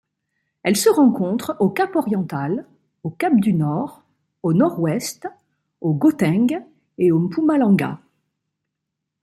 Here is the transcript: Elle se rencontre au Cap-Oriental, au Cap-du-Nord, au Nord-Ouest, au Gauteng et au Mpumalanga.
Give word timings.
Elle 0.63 0.77
se 0.77 0.89
rencontre 0.89 1.55
au 1.59 1.69
Cap-Oriental, 1.69 2.65
au 3.03 3.11
Cap-du-Nord, 3.11 4.01
au 4.41 4.51
Nord-Ouest, 4.51 5.27
au 5.79 5.93
Gauteng 5.93 6.65
et 6.97 7.11
au 7.11 7.19
Mpumalanga. 7.19 7.99